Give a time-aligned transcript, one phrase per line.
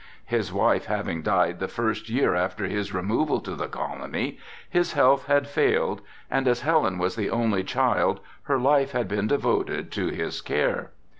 [0.25, 5.27] His wife having died the first year after his removal to the colony, his health
[5.27, 10.07] had failed, and as Helen was the only child her life had been devoted to
[10.07, 10.89] his care.